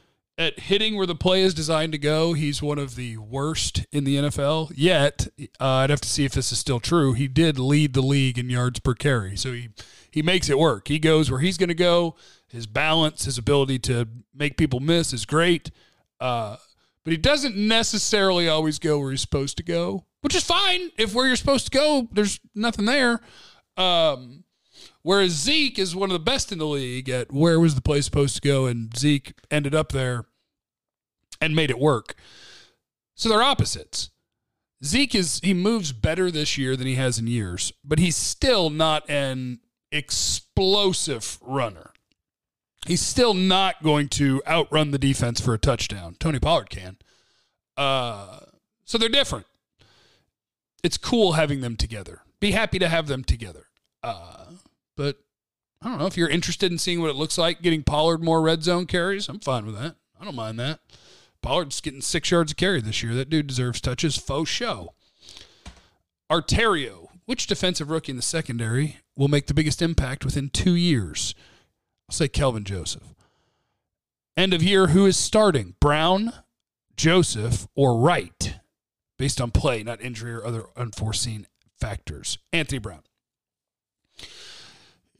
at 0.40 0.59
hitting 0.59 0.97
where 0.97 1.07
the 1.07 1.14
play 1.14 1.42
is 1.42 1.52
designed 1.52 1.92
to 1.92 1.99
go, 1.99 2.33
he's 2.33 2.62
one 2.62 2.78
of 2.78 2.97
the 2.97 3.19
worst 3.19 3.85
in 3.92 4.04
the 4.04 4.16
NFL. 4.16 4.73
Yet, 4.75 5.28
uh, 5.61 5.66
I'd 5.66 5.90
have 5.90 6.00
to 6.00 6.09
see 6.09 6.25
if 6.25 6.33
this 6.33 6.50
is 6.50 6.59
still 6.59 6.80
true. 6.80 7.12
He 7.12 7.28
did 7.28 7.59
lead 7.59 7.92
the 7.92 8.00
league 8.00 8.38
in 8.38 8.49
yards 8.49 8.80
per 8.80 8.95
carry, 8.95 9.37
so 9.37 9.52
he 9.52 9.69
he 10.11 10.23
makes 10.23 10.49
it 10.49 10.59
work. 10.59 10.88
He 10.88 10.99
goes 10.99 11.30
where 11.30 11.40
he's 11.40 11.59
going 11.59 11.69
to 11.69 11.75
go. 11.75 12.16
His 12.49 12.66
balance, 12.66 13.26
his 13.26 13.37
ability 13.37 13.80
to 13.80 14.09
make 14.35 14.57
people 14.57 14.80
miss 14.80 15.12
is 15.12 15.26
great. 15.26 15.71
Uh, 16.19 16.57
but 17.04 17.12
he 17.12 17.16
doesn't 17.19 17.57
necessarily 17.57 18.49
always 18.49 18.78
go 18.78 18.99
where 18.99 19.11
he's 19.11 19.21
supposed 19.21 19.59
to 19.59 19.62
go, 19.62 20.07
which 20.23 20.35
is 20.35 20.42
fine. 20.42 20.90
If 20.97 21.14
where 21.14 21.26
you're 21.26 21.37
supposed 21.37 21.66
to 21.66 21.78
go, 21.78 22.09
there's 22.12 22.40
nothing 22.54 22.87
there. 22.87 23.21
Um, 23.76 24.45
whereas 25.02 25.33
Zeke 25.33 25.78
is 25.78 25.97
one 25.97 26.11
of 26.11 26.14
the 26.14 26.19
best 26.19 26.52
in 26.52 26.59
the 26.59 26.66
league 26.66 27.09
at 27.09 27.33
where 27.33 27.61
was 27.61 27.75
the 27.75 27.80
play 27.80 28.00
supposed 28.00 28.35
to 28.37 28.40
go, 28.40 28.66
and 28.66 28.97
Zeke 28.97 29.35
ended 29.50 29.75
up 29.75 29.92
there 29.92 30.26
and 31.40 31.57
made 31.57 31.71
it 31.71 31.78
work. 31.78 32.14
So 33.14 33.28
they're 33.28 33.42
opposites. 33.42 34.11
Zeke 34.85 35.14
is 35.14 35.40
he 35.42 35.52
moves 35.52 35.92
better 35.92 36.30
this 36.30 36.57
year 36.57 36.75
than 36.76 36.87
he 36.87 36.95
has 36.95 37.19
in 37.19 37.26
years, 37.26 37.73
but 37.85 37.99
he's 37.99 38.16
still 38.16 38.71
not 38.71 39.09
an 39.11 39.61
explosive 39.92 41.38
runner. 41.42 41.90
He's 42.87 43.02
still 43.02 43.35
not 43.35 43.83
going 43.83 44.09
to 44.09 44.42
outrun 44.47 44.90
the 44.90 44.99
defense 44.99 45.38
for 45.38 45.52
a 45.52 45.59
touchdown. 45.59 46.16
Tony 46.19 46.38
Pollard 46.38 46.71
can. 46.71 46.97
Uh, 47.76 48.40
so 48.87 48.97
they're 48.97 49.11
different. 49.11 49.47
It's 50.83 50.97
cool 50.97 51.33
having 51.33 51.61
them 51.61 51.76
together. 51.76 52.23
Be 52.40 52.52
happy 52.52 52.78
to 52.78 52.88
have 52.88 53.07
them 53.07 53.23
together. 53.23 53.66
Uh, 54.02 54.47
but 55.00 55.16
I 55.80 55.88
don't 55.88 55.99
know 55.99 56.04
if 56.04 56.19
you're 56.19 56.28
interested 56.28 56.71
in 56.71 56.76
seeing 56.76 57.00
what 57.00 57.09
it 57.09 57.16
looks 57.16 57.38
like 57.38 57.62
getting 57.62 57.83
Pollard 57.83 58.23
more 58.23 58.42
red 58.42 58.62
zone 58.62 58.85
carries. 58.85 59.30
I'm 59.30 59.40
fine 59.40 59.64
with 59.64 59.75
that. 59.76 59.97
I 60.21 60.26
don't 60.26 60.35
mind 60.35 60.61
that. 60.61 60.80
Pollard's 61.40 61.80
getting 61.80 62.02
six 62.02 62.30
yards 62.30 62.52
of 62.52 62.59
carry 62.59 62.83
this 62.83 63.02
year. 63.02 63.14
That 63.14 63.30
dude 63.30 63.47
deserves 63.47 63.80
touches. 63.80 64.19
Faux 64.19 64.50
show. 64.50 64.92
Arterio, 66.30 67.09
which 67.25 67.47
defensive 67.47 67.88
rookie 67.88 68.12
in 68.12 68.16
the 68.16 68.23
secondary 68.23 68.99
will 69.16 69.28
make 69.28 69.47
the 69.47 69.54
biggest 69.54 69.80
impact 69.80 70.23
within 70.23 70.50
two 70.50 70.75
years? 70.75 71.35
I'll 72.11 72.14
say 72.14 72.28
Kelvin 72.28 72.64
Joseph. 72.64 73.14
End 74.37 74.52
of 74.52 74.62
year, 74.62 74.88
who 74.88 75.07
is 75.07 75.16
starting? 75.16 75.76
Brown, 75.80 76.35
Joseph, 76.95 77.66
or 77.75 77.99
Wright? 77.99 78.57
Based 79.16 79.40
on 79.40 79.50
play, 79.50 79.83
not 79.83 80.02
injury 80.02 80.35
or 80.35 80.45
other 80.45 80.64
unforeseen 80.76 81.47
factors. 81.80 82.37
Anthony 82.52 82.78
Brown. 82.80 83.00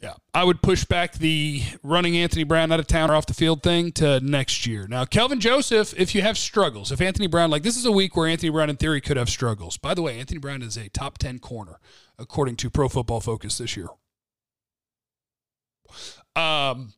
Yeah, 0.01 0.15
I 0.33 0.45
would 0.45 0.63
push 0.63 0.85
back 0.85 1.13
the 1.13 1.63
running 1.83 2.17
Anthony 2.17 2.45
Brown 2.45 2.73
out 2.73 2.81
of 2.81 2.87
town 2.87 3.11
or 3.11 3.15
off 3.15 3.27
the 3.27 3.35
field 3.35 3.63
thing 3.63 3.93
to 3.93 4.19
next 4.21 4.67
year. 4.67 4.87
Now, 4.89 5.05
Kelvin 5.05 5.41
Joseph, 5.41 5.93
if 5.95 6.15
you 6.15 6.23
have 6.23 6.39
struggles, 6.39 6.91
if 6.91 7.03
Anthony 7.03 7.27
Brown, 7.27 7.51
like 7.51 7.63
this 7.63 7.77
is 7.77 7.85
a 7.85 7.93
week 7.93 8.17
where 8.17 8.27
Anthony 8.27 8.49
Brown 8.49 8.71
in 8.71 8.77
theory 8.77 9.03
could 9.03 9.19
have 9.19 9.29
struggles. 9.29 9.77
By 9.77 9.93
the 9.93 10.01
way, 10.01 10.19
Anthony 10.19 10.39
Brown 10.39 10.63
is 10.63 10.79
a 10.79 10.89
top 10.89 11.19
10 11.19 11.39
corner 11.41 11.79
according 12.19 12.57
to 12.57 12.71
Pro 12.71 12.89
Football 12.89 13.21
Focus 13.21 13.59
this 13.59 13.77
year. 13.77 13.89
Um, 16.35 16.95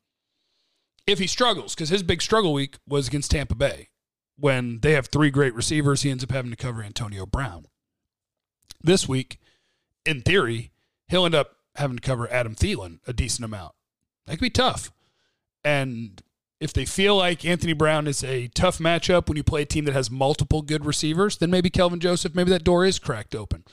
if 1.05 1.19
he 1.19 1.27
struggles, 1.27 1.75
because 1.75 1.89
his 1.89 2.05
big 2.05 2.23
struggle 2.23 2.53
week 2.53 2.77
was 2.87 3.09
against 3.09 3.33
Tampa 3.33 3.57
Bay 3.57 3.89
when 4.37 4.81
they 4.81 4.93
have 4.93 5.07
three 5.07 5.31
great 5.31 5.55
receivers, 5.55 6.03
he 6.03 6.11
ends 6.11 6.25
up 6.25 6.31
having 6.31 6.51
to 6.51 6.57
cover 6.57 6.83
Antonio 6.83 7.27
Brown. 7.27 7.67
This 8.83 9.09
week, 9.09 9.39
in 10.05 10.23
theory, 10.23 10.73
he'll 11.09 11.25
end 11.25 11.35
up 11.35 11.57
having 11.77 11.97
to 11.97 12.03
cover 12.03 12.31
Adam 12.31 12.55
Thielen 12.55 12.99
a 13.07 13.13
decent 13.13 13.45
amount. 13.45 13.75
That 14.27 14.33
could 14.33 14.41
be 14.41 14.51
tough. 14.51 14.93
And 15.65 16.23
if 16.61 16.73
they 16.73 16.85
feel 16.85 17.17
like 17.17 17.45
Anthony 17.45 17.73
Brown 17.73 18.07
is 18.07 18.23
a 18.23 18.47
tough 18.49 18.79
matchup 18.79 19.27
when 19.29 19.37
you 19.37 19.43
play 19.43 19.63
a 19.63 19.67
team 19.67 19.85
that 19.87 19.95
has 19.95 20.11
multiple 20.11 20.63
good 20.63 20.85
receivers, 20.85 21.39
then 21.39 21.51
maybe 21.51 21.71
Kelvin 21.71 21.99
Joseph, 21.99 22.35
maybe 22.35 22.51
that 22.51 22.63
door 22.63 22.85
is 22.85 23.01
cracked 23.01 23.35
open. 23.35 23.65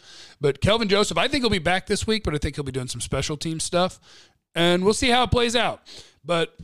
But 0.42 0.60
Kelvin 0.60 0.90
Joseph, 0.90 1.18
I 1.18 1.28
think 1.28 1.44
he'll 1.44 1.52
be 1.52 1.60
back 1.60 1.86
this 1.86 2.08
week, 2.08 2.24
but 2.24 2.34
I 2.34 2.40
think 2.40 2.56
he'll 2.56 2.64
be 2.64 2.72
doing 2.72 2.88
some 2.88 3.02
special 3.02 3.38
team 3.38 3.60
stuff. 3.60 4.00
And 4.56 4.84
we'll 4.84 4.96
see 4.96 5.10
how 5.10 5.24
it 5.24 5.32
plays 5.32 5.56
out. 5.56 5.82
But 6.26 6.56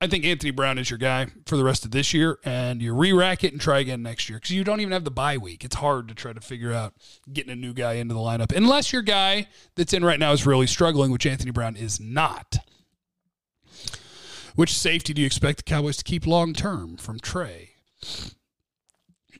I 0.00 0.06
think 0.06 0.24
Anthony 0.24 0.52
Brown 0.52 0.78
is 0.78 0.90
your 0.90 0.98
guy 0.98 1.26
for 1.46 1.56
the 1.56 1.64
rest 1.64 1.84
of 1.84 1.90
this 1.90 2.14
year, 2.14 2.38
and 2.44 2.80
you 2.80 2.94
re 2.94 3.12
rack 3.12 3.42
it 3.42 3.52
and 3.52 3.60
try 3.60 3.80
again 3.80 4.02
next 4.02 4.28
year 4.28 4.38
because 4.38 4.52
you 4.52 4.62
don't 4.62 4.80
even 4.80 4.92
have 4.92 5.04
the 5.04 5.10
bye 5.10 5.36
week. 5.36 5.64
It's 5.64 5.76
hard 5.76 6.06
to 6.08 6.14
try 6.14 6.32
to 6.32 6.40
figure 6.40 6.72
out 6.72 6.94
getting 7.32 7.52
a 7.52 7.56
new 7.56 7.74
guy 7.74 7.94
into 7.94 8.14
the 8.14 8.20
lineup 8.20 8.54
unless 8.54 8.92
your 8.92 9.02
guy 9.02 9.48
that's 9.74 9.92
in 9.92 10.04
right 10.04 10.20
now 10.20 10.32
is 10.32 10.46
really 10.46 10.68
struggling, 10.68 11.10
which 11.10 11.26
Anthony 11.26 11.50
Brown 11.50 11.74
is 11.74 11.98
not. 11.98 12.58
Which 14.54 14.76
safety 14.76 15.12
do 15.12 15.22
you 15.22 15.26
expect 15.26 15.58
the 15.58 15.62
Cowboys 15.64 15.96
to 15.98 16.04
keep 16.04 16.26
long 16.26 16.52
term 16.52 16.96
from 16.96 17.18
Trey? 17.18 17.70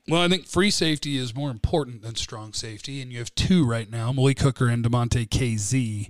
Well, 0.09 0.21
I 0.21 0.27
think 0.27 0.45
free 0.45 0.71
safety 0.71 1.17
is 1.17 1.35
more 1.35 1.51
important 1.51 2.01
than 2.01 2.15
strong 2.15 2.51
safety, 2.51 3.01
and 3.01 3.11
you 3.11 3.19
have 3.19 3.33
two 3.35 3.65
right 3.65 3.89
now 3.89 4.11
Malik 4.11 4.39
Hooker 4.39 4.67
and 4.67 4.83
Damontae 4.83 5.29
Kazee. 5.29 6.09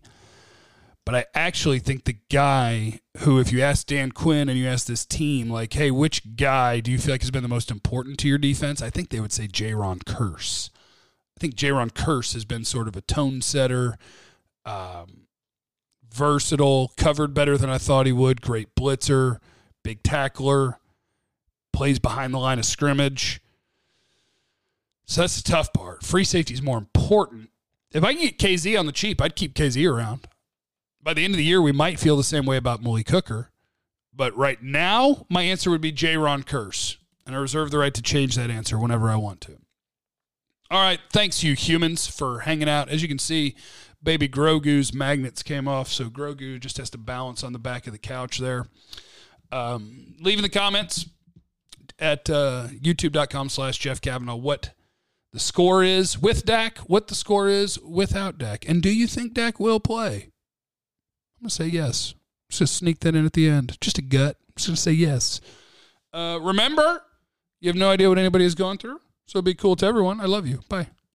But 1.10 1.26
I 1.34 1.40
actually 1.40 1.80
think 1.80 2.04
the 2.04 2.18
guy 2.30 3.00
who, 3.18 3.40
if 3.40 3.52
you 3.52 3.64
ask 3.64 3.88
Dan 3.88 4.12
Quinn 4.12 4.48
and 4.48 4.60
you 4.60 4.68
ask 4.68 4.86
this 4.86 5.08
team, 5.08 5.50
like, 5.50 5.74
hey, 5.74 5.90
which 5.90 6.36
guy 6.36 6.82
do 6.82 6.92
you 6.92 7.00
feel 7.00 7.16
like 7.16 7.22
has 7.22 7.32
been 7.32 7.42
the 7.42 7.50
most 7.50 7.72
important 7.72 8.20
to 8.20 8.28
your 8.28 8.38
defense? 8.38 8.80
I 8.80 8.92
think 8.92 9.10
they 9.10 9.20
would 9.20 9.32
say 9.32 9.48
Jayron 9.48 10.04
Kearse. 10.04 10.70
I 11.36 11.40
think 11.40 11.56
Jayron 11.56 11.94
Kearse 11.94 12.34
has 12.34 12.46
been 12.46 12.64
sort 12.64 12.88
of 12.88 12.96
a 12.96 13.02
tone 13.02 13.42
setter, 13.42 13.98
um, 14.68 15.22
versatile, 16.14 16.92
covered 16.96 17.34
better 17.34 17.58
than 17.58 17.72
I 17.72 17.80
thought 17.80 18.06
he 18.06 18.12
would, 18.12 18.44
great 18.44 18.76
blitzer, 18.76 19.40
big 19.84 20.04
tackler, 20.04 20.78
plays 21.74 21.98
behind 21.98 22.36
the 22.36 22.40
line 22.40 22.60
of 22.60 22.66
scrimmage. 22.66 23.42
So 25.08 25.22
that's 25.22 25.42
the 25.42 25.52
tough 25.52 25.74
part. 25.74 26.04
Free 26.04 26.24
safety 26.24 26.54
is 26.54 26.62
more 26.62 26.78
important. 26.78 27.50
If 27.94 28.04
I 28.04 28.14
can 28.14 28.22
get 28.22 28.38
Kazee 28.38 28.78
on 28.78 28.86
the 28.86 28.92
cheap, 28.92 29.20
I'd 29.20 29.36
keep 29.36 29.56
Kazee 29.56 29.92
around 29.92 30.28
by 31.02 31.14
the 31.14 31.24
end 31.24 31.34
of 31.34 31.38
the 31.38 31.44
year, 31.44 31.62
we 31.62 31.72
might 31.72 32.00
feel 32.00 32.18
the 32.18 32.24
same 32.24 32.46
way 32.46 32.58
about 32.58 32.84
Malik 32.84 33.10
Hooker. 33.10 33.52
But 34.14 34.36
right 34.36 34.62
now, 34.62 35.26
my 35.30 35.44
answer 35.44 35.70
would 35.70 35.82
be 35.82 35.94
Jayron 35.94 36.44
Kearse. 36.44 36.98
And 37.26 37.36
I 37.36 37.40
reserve 37.40 37.72
the 37.72 37.78
right 37.78 37.94
to 37.94 38.02
change 38.02 38.36
that 38.36 38.50
answer 38.50 38.78
whenever 38.78 39.10
I 39.10 39.16
want 39.16 39.40
to. 39.42 39.58
All 40.72 40.82
right. 40.82 41.00
Thanks, 41.12 41.44
you 41.44 41.56
humans, 41.56 42.08
for 42.08 42.40
hanging 42.40 42.70
out. 42.70 42.90
As 42.90 43.02
you 43.02 43.08
can 43.08 43.20
see, 43.20 43.56
baby 44.02 44.28
Grogu's 44.28 44.94
magnets 44.94 45.44
came 45.44 45.68
off. 45.68 45.88
So 45.90 46.06
Grogu 46.06 46.60
just 46.60 46.78
has 46.78 46.90
to 46.92 46.98
balance 46.98 47.44
on 47.44 47.54
the 47.54 47.60
back 47.60 47.88
of 47.88 47.94
the 47.94 48.00
couch 48.00 48.40
there. 48.40 48.68
Um, 49.52 50.16
leave 50.20 50.38
in 50.38 50.44
the 50.44 50.50
comments 50.50 51.08
at 51.98 52.30
uh, 52.30 52.68
youtube.com 52.72 53.50
slash 53.50 53.78
Jeff 53.78 54.02
Cavanaugh 54.02 54.36
what 54.36 54.72
the 55.32 55.40
score 55.40 55.84
is 55.84 56.20
with 56.20 56.46
Dak, 56.46 56.80
what 56.80 57.08
the 57.08 57.16
score 57.16 57.48
is 57.48 57.80
without 57.80 58.38
Dak. 58.38 58.68
And 58.68 58.82
do 58.82 58.92
you 58.92 59.06
think 59.06 59.34
Dak 59.34 59.60
will 59.60 59.80
play? 59.80 60.29
I'm 61.40 61.44
going 61.44 61.50
to 61.50 61.56
say 61.56 61.68
yes. 61.68 62.16
Just 62.50 62.76
sneak 62.76 63.00
that 63.00 63.16
in 63.16 63.26
at 63.26 63.32
the 63.32 63.48
end. 63.48 63.78
Just 63.80 63.98
a 63.98 64.02
gut. 64.02 64.36
I'm 64.50 64.54
just 64.58 64.68
going 64.68 64.76
to 64.76 64.82
say 64.82 64.92
yes. 64.92 65.40
Uh, 66.12 66.38
remember, 66.42 67.02
you 67.62 67.70
have 67.70 67.78
no 67.78 67.90
idea 67.90 68.10
what 68.10 68.18
anybody 68.18 68.44
is 68.44 68.56
going 68.56 68.78
through. 68.78 69.00
So 69.26 69.42
be 69.42 69.54
cool 69.54 69.78
to 69.78 69.86
everyone. 69.86 70.20
I 70.20 70.26
love 70.26 70.46
you. 70.46 70.60
Bye. 70.68 70.88